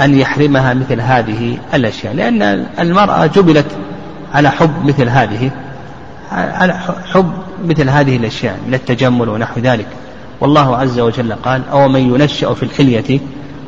أن 0.00 0.14
يحرمها 0.14 0.74
مثل 0.74 1.00
هذه 1.00 1.58
الأشياء 1.74 2.14
لأن 2.14 2.66
المرأة 2.78 3.26
جبلت 3.26 3.66
على 4.34 4.50
حب 4.50 4.70
مثل 4.84 5.08
هذه 5.08 5.50
على 6.32 6.74
حب 7.12 7.32
مثل 7.64 7.88
هذه 7.88 8.16
الأشياء 8.16 8.58
من 8.66 8.74
التجمل 8.74 9.28
ونحو 9.28 9.60
ذلك. 9.60 9.86
والله 10.40 10.76
عز 10.76 11.00
وجل 11.00 11.32
قال 11.32 11.62
أو 11.72 11.88
من 11.88 12.14
ينشأ 12.14 12.54
في 12.54 12.62
الحلية 12.62 13.20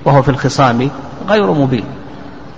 وهو 0.04 0.22
في 0.22 0.28
الخصام 0.28 0.90
غير 1.28 1.52
مبين. 1.52 1.84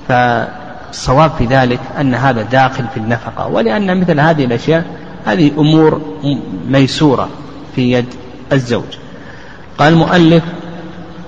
فالصواب 0.09 1.31
في 1.39 1.45
ذلك 1.45 1.81
أن 2.01 2.15
هذا 2.15 2.43
داخل 2.43 2.85
في 2.95 3.01
النفقة 3.01 3.47
ولأن 3.47 4.01
مثل 4.01 4.21
هذه 4.21 4.45
الأشياء 4.45 4.85
هذه 5.27 5.51
أمور 5.59 6.01
ميسورة 6.69 7.29
في 7.77 7.93
يد 7.93 8.07
الزوج. 8.53 8.99
قال 9.79 9.93
المؤلف 9.93 10.43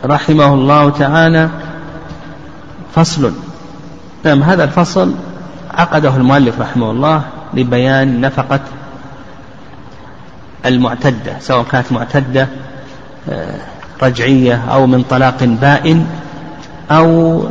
رحمه 0.05 0.55
الله 0.55 0.91
تعالى 0.91 1.51
فصل. 2.95 3.33
نعم 4.25 4.43
هذا 4.43 4.65
الفصل 4.65 5.15
عقده 5.75 6.17
المؤلف 6.17 6.61
رحمه 6.61 6.91
الله 6.91 7.23
لبيان 7.55 8.21
نفقة 8.21 8.61
المعتدة 10.67 11.39
سواء 11.41 11.63
كانت 11.63 11.93
معتدة 11.93 12.49
آه، 13.31 13.59
رجعية 14.03 14.65
أو 14.71 14.87
من 14.87 15.03
طلاق 15.03 15.45
بائن 15.45 16.07
أو 16.91 17.43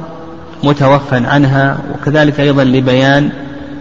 متوفى 0.64 1.16
عنها 1.16 1.78
وكذلك 1.94 2.40
أيضا 2.40 2.64
لبيان 2.64 3.32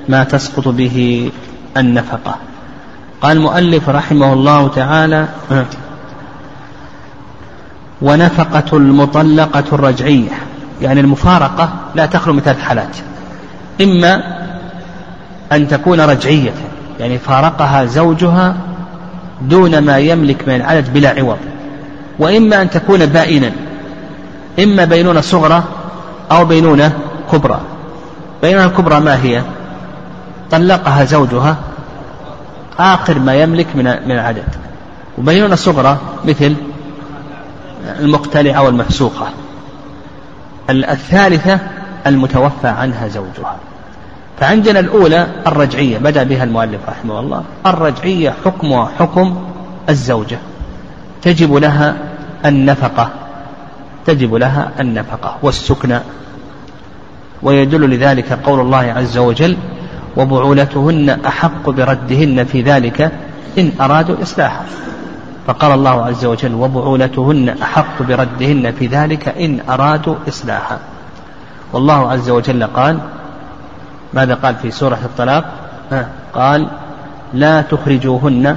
ما 0.09 0.25
تسقط 0.25 0.69
به 0.69 1.31
النفقة. 1.77 2.37
قال 3.23 3.37
المؤلف 3.37 3.89
رحمه 3.89 4.33
الله 4.33 4.69
تعالى 4.69 5.29
آه، 5.53 5.67
ونفقة 8.03 8.77
المطلقة 8.77 9.65
الرجعية. 9.73 10.48
يعني 10.83 11.01
المفارقة 11.01 11.71
لا 11.95 12.07
تخلو 12.07 12.35
من 12.35 12.41
ثلاث 12.41 12.61
حالات 12.63 12.97
إما 13.83 14.23
أن 15.53 15.69
تكون 15.69 16.01
رجعية 16.01 16.53
يعني 17.01 17.19
فارقها 17.19 17.85
زوجها 17.85 18.57
دون 19.43 19.79
ما 19.79 19.99
يملك 19.99 20.49
من 20.49 20.55
العدد 20.55 20.93
بلا 20.93 21.09
عوض. 21.09 21.39
وإما 22.19 22.63
أن 22.63 22.71
تكون 22.71 23.07
بائنا 23.07 23.53
إما 24.59 24.85
بينونة 24.85 25.21
صغرى 25.21 25.63
أو 26.31 26.45
بينونة 26.45 26.93
كبرى. 27.33 27.61
بينونة 28.43 28.67
الكبرى 28.67 29.01
ما 29.01 29.23
هي؟ 29.23 29.43
طلقها 30.51 31.05
زوجها 31.05 31.57
آخر 32.79 33.19
ما 33.19 33.35
يملك 33.35 33.67
من 33.75 33.85
من 33.85 34.13
العدد. 34.13 34.45
وبينونة 35.19 35.55
صغرى 35.55 35.99
مثل 36.25 36.55
المقتلعة 38.01 38.63
والمفسوقة 38.63 39.29
الثالثة 40.71 41.59
المتوفى 42.07 42.69
عنها 42.69 43.09
زوجها. 43.09 43.57
فعندنا 44.41 44.81
الأولى 44.81 45.27
الرجعية 45.47 45.99
بدأ 45.99 46.23
بها 46.23 46.45
المؤلف 46.45 46.81
رحمه 46.89 47.21
الله. 47.21 47.43
الرجعية 47.67 48.35
حكمها 48.45 48.91
حكم 48.99 49.37
الزوجة. 49.89 50.39
تجب 51.23 51.55
لها 51.55 51.95
النفقة. 52.47 53.11
تجب 54.07 54.35
لها 54.35 54.71
النفقة 54.81 55.37
والسكنى 55.43 55.99
ويدل 57.43 57.91
لذلك 57.91 58.33
قول 58.33 58.61
الله 58.61 58.79
عز 58.79 59.19
وجل 59.19 59.57
وبعولتهن 60.17 61.11
أحق 61.27 61.71
بردهن 61.71 62.45
في 62.45 62.63
ذلك 62.63 63.13
إن 63.59 63.73
أرادوا 63.81 64.23
إصلاحا 64.23 64.65
فقال 65.49 65.73
الله 65.73 66.05
عز 66.05 66.25
وجل 66.25 66.55
وبعولتهن 66.55 67.49
أحق 67.49 68.03
بردهن 68.03 68.73
في 68.73 68.87
ذلك 68.87 69.29
إن 69.29 69.61
أرادوا 69.69 70.15
إصلاحا. 70.29 70.79
والله 71.73 72.11
عز 72.11 72.31
وجل 72.31 72.65
قال 72.65 72.99
ماذا 74.15 74.35
قال 74.35 74.55
في 74.55 74.71
سورة 74.71 74.99
الطلاق؟ 75.05 75.45
قال 76.35 76.69
لا 77.35 77.63
تخرجوهن 77.63 78.57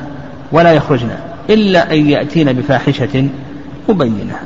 ولا 0.51 0.71
يخرجن 0.71 1.09
إلا 1.49 1.93
أن 1.93 2.09
يأتين 2.09 2.53
بفاحشة 2.53 3.29
مبينة. 3.89 4.39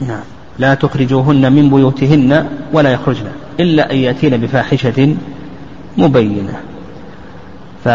نعم. 0.00 0.24
لا 0.58 0.74
تخرجوهن 0.74 1.52
من 1.52 1.70
بيوتهن 1.70 2.46
ولا 2.72 2.90
يخرجن 2.92 3.26
إلا 3.60 3.92
أن 3.92 3.96
يأتين 3.96 4.36
بفاحشة 4.36 5.16
مبينة. 5.98 6.60
ف 7.84 7.88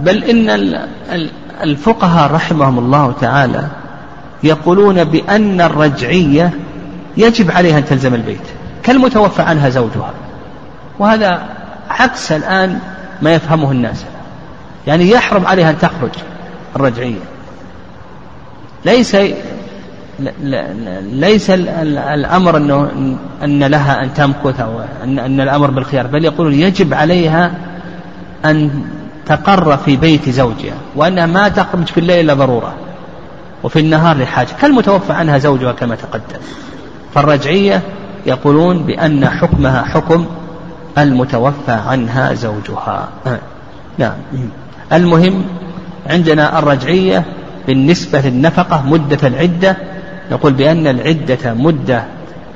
بل 0.00 0.24
إن 0.24 0.78
الفقهاء 1.62 2.32
رحمهم 2.32 2.78
الله 2.78 3.14
تعالى 3.20 3.66
يقولون 4.42 5.04
بأن 5.04 5.60
الرجعية 5.60 6.50
يجب 7.16 7.50
عليها 7.50 7.78
أن 7.78 7.84
تلزم 7.84 8.14
البيت 8.14 8.40
كالمتوفى 8.82 9.42
عنها 9.42 9.68
زوجها 9.68 10.12
وهذا 10.98 11.42
عكس 11.90 12.32
الآن 12.32 12.78
ما 13.22 13.34
يفهمه 13.34 13.72
الناس 13.72 14.04
يعني 14.86 15.10
يحرم 15.10 15.46
عليها 15.46 15.70
أن 15.70 15.78
تخرج 15.78 16.10
الرجعية. 16.76 17.20
ليس 18.84 19.16
ليس 21.12 21.50
الأمر 21.50 22.56
أنه 22.56 22.90
أن 23.44 23.64
لها 23.64 24.02
أن 24.02 24.14
تمكث 24.14 24.60
أو 24.60 24.80
أن, 25.04 25.40
الأمر 25.40 25.70
بالخيار 25.70 26.06
بل 26.06 26.24
يقولون 26.24 26.54
يجب 26.54 26.94
عليها 26.94 27.52
أن 28.44 28.84
تقر 29.28 29.76
في 29.76 29.96
بيت 29.96 30.28
زوجها 30.28 30.74
وأنها 30.96 31.26
ما 31.26 31.48
تخرج 31.48 31.86
في 31.86 31.98
الليل 31.98 32.20
إلا 32.20 32.34
ضرورة 32.34 32.74
وفي 33.62 33.80
النهار 33.80 34.16
لحاجة 34.16 34.48
كالمتوفى 34.60 35.12
عنها 35.12 35.38
زوجها 35.38 35.72
كما 35.72 35.94
تقدم. 35.94 36.40
فالرجعية 37.14 37.82
يقولون 38.26 38.82
بأن 38.82 39.28
حكمها 39.28 39.82
حكم 39.82 40.26
المتوفى 40.98 41.72
عنها 41.72 42.34
زوجها. 42.34 43.08
نعم. 43.98 44.12
المهم 44.92 45.44
عندنا 46.06 46.58
الرجعية 46.58 47.24
بالنسبة 47.66 48.20
للنفقة 48.20 48.82
مدة 48.86 49.28
العدة 49.28 49.76
نقول 50.30 50.52
بأن 50.52 50.86
العدة 50.86 51.54
مدة 51.54 52.04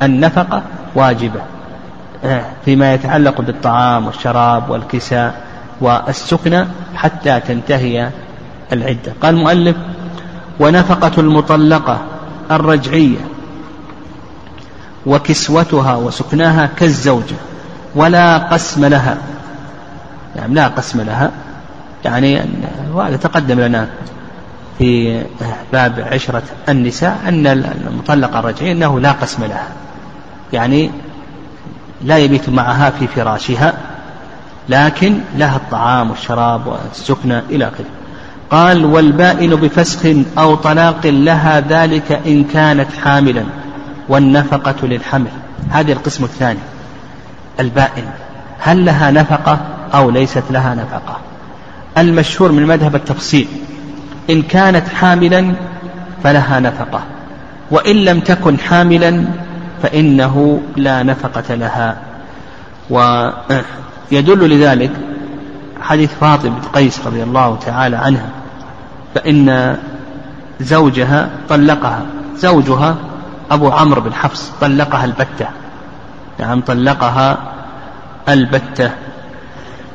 النفقة 0.03 0.63
واجبة 0.95 1.41
فيما 2.65 2.95
يتعلق 2.95 3.41
بالطعام 3.41 4.07
والشراب 4.07 4.71
والكساء. 4.71 5.52
والسكنى 5.83 6.67
حتى 6.97 7.41
تنتهي 7.41 8.11
العدة. 8.73 9.13
قال 9.23 9.35
المؤلف 9.35 9.77
ونفقة 10.61 11.21
المطلقة 11.21 12.03
الرجعية 12.51 13.19
وكسوتها 15.07 15.97
وسكناها 15.97 16.69
كالزوجة 16.77 17.37
ولا 17.95 18.39
قسم 18.39 18.85
لها. 18.85 19.17
يعني 20.37 20.55
لا 20.55 20.69
قسم 20.69 21.01
لها. 21.01 21.31
يعني 22.05 22.43
وهذا 22.95 23.17
تقدم 23.17 23.61
لنا 23.61 23.89
في 24.79 25.23
باب 25.73 26.09
عشرة 26.13 26.43
النساء 26.69 27.19
أن 27.29 27.47
المطلقة 27.91 28.39
الرجعية 28.39 28.73
أنه 28.73 29.01
لا 29.01 29.13
قسم 29.13 29.45
لها. 29.45 29.69
يعني 30.53 30.91
لا 32.05 32.19
يبيت 32.19 32.49
معها 32.49 32.91
في 32.91 33.07
فراشها. 33.07 33.75
لكن 34.69 35.19
لها 35.37 35.57
الطعام 35.57 36.11
والشراب 36.11 36.67
والسكنى 36.67 37.39
إلى 37.39 37.65
آخره. 37.65 37.85
قال 38.51 38.85
والبائن 38.85 39.57
بفسخ 39.57 40.07
أو 40.39 40.55
طلاق 40.55 41.07
لها 41.07 41.61
ذلك 41.61 42.21
إن 42.27 42.45
كانت 42.45 42.89
حاملا 43.05 43.45
والنفقة 44.09 44.87
للحمل. 44.87 45.31
هذه 45.71 45.93
القسم 45.93 46.25
الثاني 46.25 46.59
البائن. 47.61 48.05
هل 48.59 48.85
لها 48.85 49.11
نفقة 49.11 49.59
أو 49.95 50.11
ليست 50.11 50.45
لها 50.51 50.75
نفقة؟ 50.75 51.19
المشهور 51.99 52.53
من 52.53 52.67
مذهب 52.67 52.95
التفصيل 52.95 53.49
إن 54.31 54.43
كانت 54.43 54.89
حاملا 54.89 55.55
فلها 56.25 56.61
نفقة 56.61 57.03
وإن 57.71 57.97
لم 57.97 58.21
تكن 58.21 58.59
حاملا 58.59 59.25
فإنه 59.83 60.61
لا 60.77 61.03
نفقة 61.03 61.55
لها. 61.55 61.97
ويدل 64.13 64.51
لذلك 64.51 64.91
حديث 65.83 66.11
فاطمة 66.21 66.61
قيس 66.73 67.07
رضي 67.07 67.23
الله 67.23 67.57
تعالى 67.57 67.97
عنها 67.97 68.29
فإن 69.15 69.77
زوجها 70.61 71.31
طلقها 71.49 72.07
زوجها 72.37 72.97
أبو 73.51 73.71
عمرو 73.71 74.01
بن 74.01 74.15
حفص 74.15 74.53
طلقها 74.61 75.05
البتة 75.05 75.47
نعم 76.39 76.61
طلقها 76.61 77.39
البتة 78.29 78.91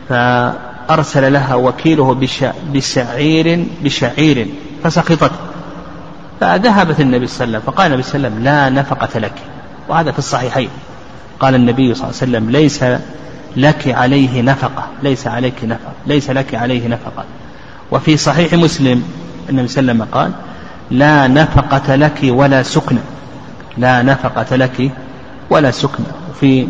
فأرسل 0.09 1.33
لها 1.33 1.55
وكيله 1.55 2.17
بشعير 2.73 3.67
بشعير 3.83 4.47
فسخطت 4.83 5.31
فذهبت 6.39 6.99
النبي 6.99 7.27
صلى 7.27 7.45
الله 7.45 7.57
عليه 7.57 7.65
وسلم 7.65 7.73
فقال 7.73 7.87
النبي 7.87 8.03
صلى 8.03 8.15
الله 8.15 8.27
عليه 8.27 8.37
وسلم 8.37 8.43
لا 8.43 8.69
نفقة 8.81 9.19
لك 9.19 9.33
وهذا 9.89 10.11
في 10.11 10.19
الصحيحين 10.19 10.69
قال 11.39 11.55
النبي 11.55 11.93
صلى 11.93 12.03
الله 12.03 12.17
عليه 12.21 12.31
وسلم 12.31 12.49
ليس 12.49 12.83
لك 13.55 13.87
عليه 13.87 14.41
نفقة 14.41 14.87
ليس 15.03 15.27
عليك 15.27 15.63
نفقة 15.63 15.93
ليس 16.07 16.29
لك 16.29 16.55
عليه 16.55 16.87
نفقة. 16.87 17.23
وفي 17.91 18.17
صحيح 18.17 18.53
مسلم 18.53 19.03
النبي 19.49 19.67
صلى 19.67 19.81
الله 19.81 19.93
عليه 19.93 20.03
وسلم 20.03 20.07
قال 20.11 20.31
لا 20.91 21.27
نفقة 21.27 21.95
لك 21.95 22.19
ولا 22.23 22.63
سكن 22.63 22.97
لا 23.77 24.01
نفقة 24.01 24.55
لك 24.55 24.91
ولا 25.49 25.71
سكن 25.71 26.03
في 26.39 26.67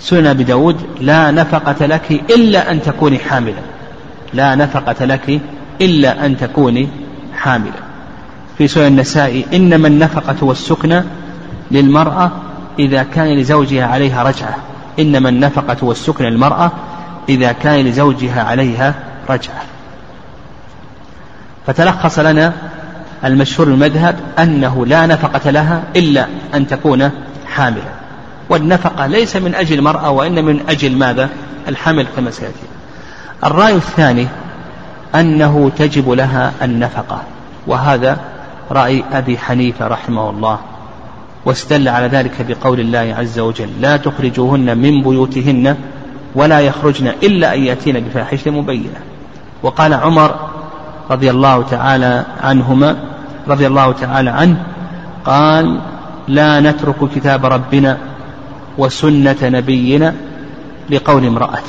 سنن 0.00 0.26
أبي 0.26 0.74
لا 1.00 1.30
نفقة 1.30 1.86
لك 1.86 2.10
إلا 2.10 2.70
أن 2.70 2.82
تكوني 2.82 3.18
حاملا. 3.18 3.62
لا 4.34 4.54
نفقة 4.54 5.04
لك 5.04 5.40
إلا 5.80 6.26
أن 6.26 6.36
تكوني 6.36 6.88
حاملا. 7.34 7.82
في 8.58 8.68
سنن 8.68 8.86
النساء 8.86 9.44
إنما 9.54 9.88
النفقة 9.88 10.36
والسكنى 10.44 11.02
للمرأة 11.70 12.30
إذا 12.78 13.02
كان 13.02 13.36
لزوجها 13.36 13.86
عليها 13.86 14.22
رجعة. 14.22 14.56
إنما 14.98 15.28
النفقة 15.28 15.76
والسكن 15.82 16.24
للمرأة 16.24 16.70
إذا 17.28 17.52
كان 17.52 17.84
لزوجها 17.86 18.42
عليها 18.42 18.94
رجعة. 19.30 19.62
فتلخص 21.66 22.18
لنا 22.18 22.52
المشهور 23.24 23.68
المذهب 23.68 24.16
أنه 24.38 24.86
لا 24.86 25.06
نفقة 25.06 25.50
لها 25.50 25.82
إلا 25.96 26.26
أن 26.54 26.66
تكون 26.66 27.10
حاملا 27.46 27.92
والنفقة 28.48 29.06
ليس 29.06 29.36
من 29.36 29.54
أجل 29.54 29.78
المرأة 29.78 30.10
وإن 30.10 30.44
من 30.44 30.60
أجل 30.68 30.96
ماذا؟ 30.96 31.28
الحمل 31.68 32.06
كما 32.16 32.30
سيأتي 32.30 32.66
الرأي 33.44 33.74
الثاني 33.74 34.28
أنه 35.14 35.70
تجب 35.78 36.10
لها 36.10 36.52
النفقة 36.62 37.22
وهذا 37.66 38.18
رأي 38.70 39.04
أبي 39.12 39.38
حنيفة 39.38 39.86
رحمه 39.86 40.30
الله. 40.30 40.58
واستدل 41.44 41.88
على 41.88 42.06
ذلك 42.06 42.46
بقول 42.48 42.80
الله 42.80 43.14
عز 43.18 43.38
وجل 43.38 43.68
لا 43.80 43.96
تخرجوهن 43.96 44.78
من 44.78 45.02
بيوتهن 45.02 45.76
ولا 46.34 46.60
يخرجن 46.60 47.06
إلا 47.22 47.54
أن 47.54 47.62
يأتين 47.62 48.00
بفاحشة 48.00 48.50
مبينة. 48.50 49.00
وقال 49.62 49.94
عمر 49.94 50.34
رضي 51.10 51.30
الله 51.30 51.62
تعالى 51.62 52.24
عنهما 52.42 52.96
رضي 53.48 53.66
الله 53.66 53.92
تعالى 53.92 54.30
عنه 54.30 54.62
قال 55.24 55.80
لا 56.28 56.60
نترك 56.60 57.10
كتاب 57.14 57.46
ربنا 57.46 57.98
وسنة 58.78 59.36
نبينا 59.42 60.14
لقول 60.90 61.26
امرأة. 61.26 61.62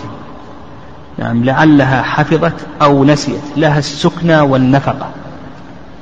نعم 1.17 1.43
لعلها 1.43 2.01
حفظت 2.01 2.65
أو 2.81 3.05
نسيت 3.05 3.43
لها 3.57 3.79
السكنى 3.79 4.39
والنفقة. 4.39 5.09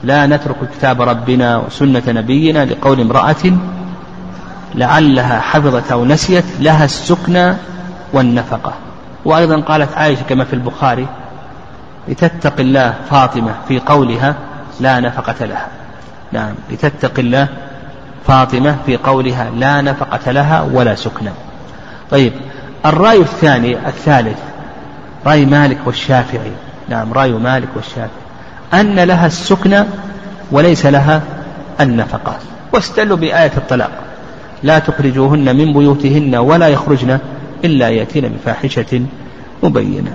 لا 0.04 0.28
نترك 0.28 0.56
كتاب 0.78 1.02
ربنا 1.02 1.58
وسنة 1.58 2.04
نبينا 2.08 2.66
لقول 2.66 3.02
امرأة 3.02 3.58
لعلها 4.76 5.40
حفظت 5.40 5.92
أو 5.92 6.06
نسيت 6.06 6.46
لها 6.60 6.86
السكنى 6.86 7.54
والنفقة. 8.14 8.74
وأيضا 9.26 9.62
قالت 9.62 9.98
عائشة 9.98 10.24
كما 10.30 10.44
في 10.44 10.54
البخاري 10.54 11.08
لتتق 12.08 12.60
الله 12.60 12.94
فاطمة 13.10 13.54
في 13.68 13.80
قولها 13.80 14.36
لا 14.80 15.00
نفقة 15.00 15.46
لها. 15.46 15.68
نعم 16.32 16.54
لتتق 16.72 17.20
الله 17.20 17.48
فاطمة 18.28 18.76
في 18.86 18.98
قولها 18.98 19.50
لا 19.50 19.82
نفقة 19.82 20.32
لها 20.32 20.62
ولا 20.62 20.96
سكنى 20.96 21.32
طيب 22.12 22.34
الرأي 22.86 23.22
الثاني 23.22 23.88
الثالث 23.88 24.40
رأي 25.26 25.46
مالك 25.46 25.78
والشافعي. 25.86 26.52
نعم 26.90 27.14
رأي 27.14 27.32
مالك 27.32 27.70
والشافعي. 27.76 28.21
أن 28.74 29.00
لها 29.00 29.28
السكنى 29.28 29.84
وليس 30.52 30.86
لها 30.86 31.22
النفقة 31.82 32.38
واستدلوا 32.74 33.18
بآية 33.18 33.52
الطلاق. 33.58 33.92
لا 34.64 34.80
تخرجوهن 34.80 35.56
من 35.56 35.74
بيوتهن 35.74 36.36
ولا 36.36 36.68
يخرجن 36.68 37.20
إلا 37.64 37.90
يأتين 37.90 38.28
بفاحشة 38.28 39.02
مبينة. 39.64 40.14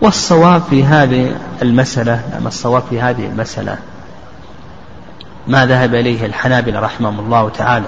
والصواب 0.00 0.62
في 0.70 0.84
هذه 0.84 1.32
المسألة 1.62 2.20
نعم 2.32 2.46
الصواب 2.46 2.82
في 2.90 3.00
هذه 3.00 3.26
المسألة 3.26 3.76
ما 5.46 5.66
ذهب 5.66 5.94
إليه 5.94 6.26
الحنابلة 6.26 6.80
رحمهم 6.80 7.20
الله 7.20 7.48
تعالى 7.48 7.86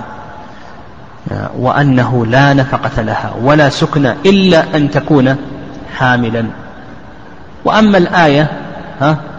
وأنه 1.58 2.26
لا 2.26 2.52
نفقة 2.54 3.02
لها 3.02 3.34
ولا 3.42 3.68
سكن 3.68 4.06
إلا 4.06 4.76
أن 4.76 4.90
تكون 4.90 5.36
حاملا. 5.96 6.46
وأما 7.64 7.98
الآية 7.98 8.50
ها 9.00 9.31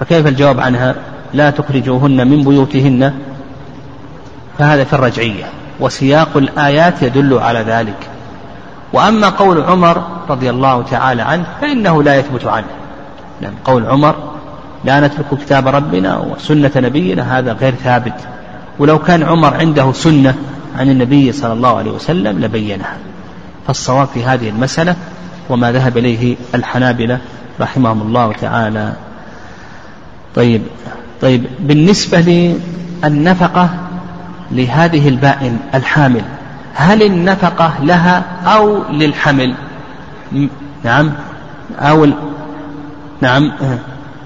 فكيف 0.00 0.26
الجواب 0.26 0.60
عنها؟ 0.60 0.94
لا 1.34 1.50
تخرجوهن 1.50 2.26
من 2.26 2.44
بيوتهن. 2.44 3.12
فهذا 4.58 4.84
في 4.84 4.92
الرجعية 4.92 5.44
وسياق 5.80 6.36
الآيات 6.36 7.02
يدل 7.02 7.38
على 7.38 7.58
ذلك. 7.58 8.10
وأما 8.92 9.28
قول 9.28 9.62
عمر 9.62 10.02
رضي 10.28 10.50
الله 10.50 10.82
تعالى 10.82 11.22
عنه 11.22 11.46
فإنه 11.60 12.02
لا 12.02 12.16
يثبت 12.16 12.44
عنه. 12.44 12.66
لأن 13.40 13.54
قول 13.64 13.86
عمر 13.86 14.14
لا 14.84 15.00
نترك 15.00 15.38
كتاب 15.40 15.68
ربنا 15.68 16.18
وسنة 16.18 16.70
نبينا 16.76 17.38
هذا 17.38 17.52
غير 17.52 17.74
ثابت. 17.74 18.20
ولو 18.78 18.98
كان 18.98 19.22
عمر 19.22 19.54
عنده 19.54 19.92
سنة 19.92 20.34
عن 20.78 20.90
النبي 20.90 21.32
صلى 21.32 21.52
الله 21.52 21.78
عليه 21.78 21.90
وسلم 21.90 22.38
لبينها. 22.38 22.96
فالصواب 23.66 24.08
في 24.14 24.24
هذه 24.24 24.48
المسألة 24.48 24.96
وما 25.48 25.72
ذهب 25.72 25.98
إليه 25.98 26.36
الحنابلة 26.54 27.18
رحمهم 27.60 28.02
الله 28.02 28.32
تعالى. 28.32 28.92
طيب 30.36 30.62
طيب 31.22 31.44
بالنسبة 31.60 32.54
للنفقة 33.04 33.70
لهذه 34.52 35.08
البائن 35.08 35.58
الحامل 35.74 36.22
هل 36.74 37.02
النفقة 37.02 37.72
لها 37.82 38.22
أو 38.46 38.82
للحمل؟ 38.90 39.54
نعم 40.84 41.12
أو 41.78 42.06
نعم 43.20 43.52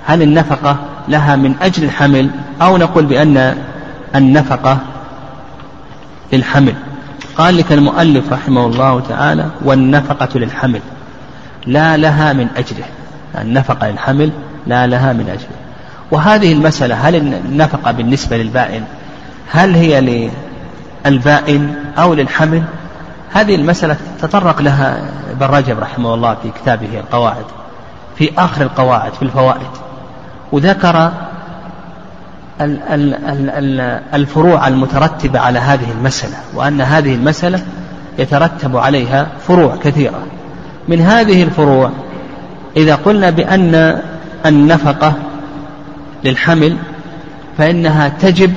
هل 0.06 0.22
النفقة 0.22 0.76
لها 1.08 1.36
من 1.36 1.54
أجل 1.62 1.84
الحمل؟ 1.84 2.30
أو 2.62 2.76
نقول 2.76 3.06
بأن 3.06 3.56
النفقة 4.14 4.78
للحمل. 6.32 6.74
قال 7.36 7.56
لك 7.56 7.72
المؤلف 7.72 8.32
رحمه 8.32 8.66
الله 8.66 9.00
تعالى 9.00 9.46
والنفقة 9.64 10.38
للحمل 10.38 10.80
لا 11.66 11.96
لها 11.96 12.32
من 12.32 12.48
أجله. 12.56 12.84
النفقة 13.38 13.90
للحمل 13.90 14.30
لا 14.66 14.86
لها 14.86 15.12
من 15.12 15.28
أجله. 15.28 15.59
وهذه 16.10 16.52
المسألة 16.52 17.08
هل 17.08 17.16
النفقة 17.16 17.92
بالنسبة 17.92 18.36
للبائن 18.36 18.84
هل 19.50 19.74
هي 19.74 20.30
للبائن 21.06 21.74
أو 21.98 22.14
للحمل؟ 22.14 22.62
هذه 23.32 23.54
المسألة 23.54 23.96
تطرق 24.22 24.62
لها 24.62 25.00
ابن 25.30 25.46
رجب 25.46 25.78
رحمه 25.78 26.14
الله 26.14 26.36
في 26.42 26.50
كتابه 26.50 27.00
القواعد 27.00 27.44
في 28.16 28.30
آخر 28.38 28.62
القواعد 28.62 29.12
في 29.12 29.22
الفوائد 29.22 29.70
وذكر 30.52 31.12
الفروع 34.14 34.68
المترتبة 34.68 35.40
على 35.40 35.58
هذه 35.58 35.90
المسألة 35.90 36.36
وأن 36.54 36.80
هذه 36.80 37.14
المسألة 37.14 37.60
يترتب 38.18 38.76
عليها 38.76 39.26
فروع 39.48 39.76
كثيرة. 39.76 40.22
من 40.88 41.00
هذه 41.00 41.42
الفروع 41.42 41.90
إذا 42.76 42.94
قلنا 42.94 43.30
بأن 43.30 44.02
النفقة 44.46 45.12
للحمل 46.24 46.76
فإنها 47.58 48.08
تجب 48.08 48.54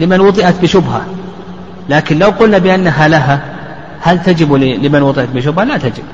لمن 0.00 0.20
وطئت 0.20 0.62
بشبهة. 0.62 1.02
لكن 1.88 2.18
لو 2.18 2.28
قلنا 2.28 2.58
بأنها 2.58 3.08
لها 3.08 3.40
هل 4.00 4.22
تجب 4.22 4.54
لمن 4.54 5.02
وطئت 5.02 5.28
بشبهة؟ 5.34 5.64
لا 5.64 5.76
تجب. 5.76 6.04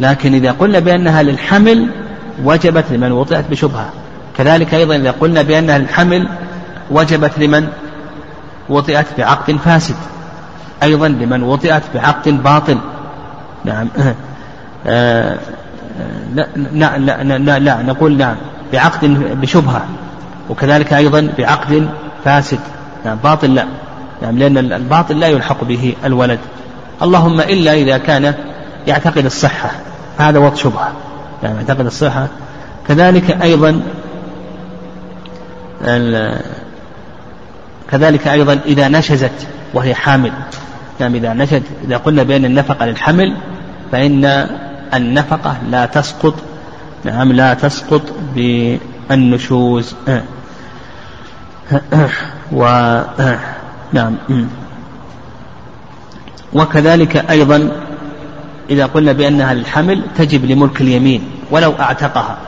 لكن 0.00 0.34
إذا 0.34 0.50
قلنا 0.50 0.78
بأنها 0.78 1.22
للحمل 1.22 1.90
وجبت 2.44 2.84
لمن 2.90 3.12
وطئت 3.12 3.44
بشبهة. 3.50 3.90
كذلك 4.38 4.74
أيضا 4.74 4.96
إذا 4.96 5.10
قلنا 5.10 5.42
بأن 5.42 5.70
الحمل 5.70 6.28
وجبت 6.90 7.38
لمن 7.38 7.68
وطئت 8.68 9.06
بعقد 9.18 9.56
فاسد. 9.56 9.96
أيضا 10.82 11.08
لمن 11.08 11.42
وطئت 11.42 11.82
بعقد 11.94 12.42
باطل. 12.42 12.78
نعم. 13.64 13.88
آه 14.86 15.38
لا, 16.34 16.46
لا, 16.56 16.98
لا, 16.98 17.38
لا, 17.38 17.58
لا 17.58 17.82
نقول 17.82 18.16
نعم. 18.16 18.36
بعقد 18.74 19.04
بشبهة 19.40 19.86
وكذلك 20.50 20.92
أيضا 20.92 21.28
بعقد 21.38 21.88
فاسد. 22.24 22.58
نعم 23.04 23.16
باطل 23.24 23.54
لا. 23.54 23.66
نعم 24.22 24.38
لأن 24.38 24.58
الباطل 24.58 25.20
لا 25.20 25.28
يلحق 25.28 25.64
به 25.64 25.94
الولد. 26.04 26.38
اللهم 27.02 27.40
إلا 27.40 27.74
إذا 27.74 27.98
كان 27.98 28.34
يعتقد 28.86 29.24
الصحة. 29.24 29.70
هذا 30.18 30.38
وقت 30.38 30.56
شبهة. 30.56 30.92
نعم 31.42 31.56
يعتقد 31.56 31.86
الصحة. 31.86 32.28
كذلك 32.88 33.42
أيضا 33.42 33.80
كذلك 37.90 38.28
أيضا 38.28 38.58
إذا 38.66 38.88
نشزت 38.88 39.46
وهي 39.74 39.94
حامل. 39.94 40.32
نعم 41.00 41.14
إذا 41.14 41.32
نشد 41.32 41.62
إذا 41.84 41.96
قلنا 41.96 42.22
بأن 42.22 42.44
النفقة 42.44 42.86
للحمل 42.86 43.36
فإن 43.92 44.48
النفقة 44.94 45.56
لا 45.70 45.86
تسقط 45.86 46.34
نعم 47.04 47.32
لا 47.32 47.54
تسقط 47.54 48.02
بالنشوز. 48.34 49.94
و 52.52 52.64
نعم. 53.92 54.16
وكذلك 56.52 57.30
أيضا 57.30 57.70
إذا 58.70 58.86
قلنا 58.86 59.12
بأنها 59.12 59.54
للحمل 59.54 60.04
تجب 60.16 60.44
لملك 60.44 60.80
اليمين 60.80 61.24
ولو 61.50 61.72
أعتقها 61.80 62.38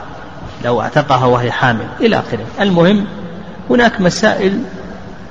لو 0.65 0.81
أعتقها 0.81 1.25
وهي 1.25 1.51
حامل 1.51 1.87
إلى 1.99 2.19
آخره. 2.19 2.45
المهم 2.61 3.05
هناك 3.69 4.01
مسائل 4.01 4.61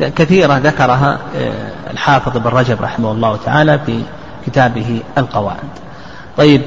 كثيرة 0.00 0.58
ذكرها 0.58 1.18
آه، 1.36 1.70
الحافظ 1.90 2.38
بن 2.38 2.50
رجب 2.50 2.82
رحمه 2.82 3.12
الله 3.12 3.38
تعالى 3.44 3.80
في 3.86 4.02
كتابه 4.46 5.00
القواعد. 5.18 5.56
طيب 6.36 6.62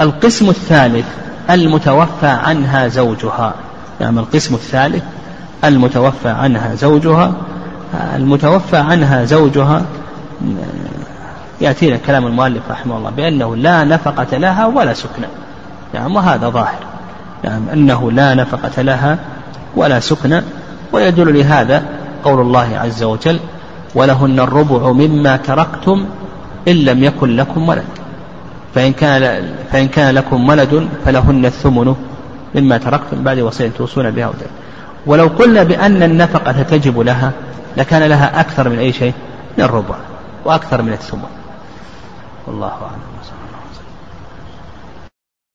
القسم 0.00 0.48
الثالث 0.48 1.06
المتوفى 1.50 2.26
عنها 2.26 2.88
زوجها. 2.88 3.54
نعم 4.00 4.18
القسم 4.18 4.54
الثالث 4.54 5.02
المتوفى 5.64 6.28
عنها 6.28 6.74
زوجها 6.74 7.32
المتوفى 8.16 8.76
عنها 8.76 9.24
زوجها 9.24 9.82
يأتينا 11.60 11.96
كلام 12.06 12.26
المؤلف 12.26 12.62
رحمه 12.70 12.96
الله 12.96 13.10
بأنه 13.10 13.56
لا 13.56 13.84
نفقة 13.84 14.36
لها 14.36 14.66
ولا 14.66 14.94
سكنى 14.94 15.26
نعم 15.94 16.16
وهذا 16.16 16.48
ظاهر. 16.48 16.78
نعم 17.44 17.62
أنه 17.72 18.12
لا 18.12 18.34
نفقة 18.34 18.82
لها 18.82 19.18
ولا 19.76 20.00
سكنى 20.00 20.42
ويدل 20.92 21.38
لهذا 21.38 21.82
قول 22.24 22.40
الله 22.40 22.78
عز 22.78 23.02
وجل 23.02 23.40
ولهن 23.94 24.40
الربع 24.40 24.92
مما 24.92 25.36
تركتم 25.36 26.06
إن 26.68 26.74
لم 26.74 27.04
يكن 27.04 27.36
لكم 27.36 27.68
ولد. 27.68 27.84
فإن 28.74 28.92
كان 28.92 29.52
فإن 29.72 29.88
كان 29.88 30.14
لكم 30.14 30.48
ولد 30.48 30.88
فلهن 31.04 31.46
الثمن 31.46 31.94
مما 32.54 32.78
تركتم 32.78 33.24
بعد 33.24 33.38
وصية 33.38 33.68
توصون 33.78 34.10
بها 34.10 34.28
ودين. 34.28 34.48
ولو 35.06 35.26
قلنا 35.26 35.62
بأن 35.62 36.02
النفقة 36.02 36.62
تجب 36.62 37.00
لها 37.00 37.32
لكان 37.76 38.02
لها 38.02 38.40
أكثر 38.40 38.68
من 38.68 38.78
أي 38.78 38.92
شيء 38.92 39.12
من 39.58 39.64
الربع 39.64 39.94
وأكثر 40.44 40.82
من 40.82 40.92
الثمن 40.92 41.30
والله 42.46 42.68
أعلم 42.68 43.09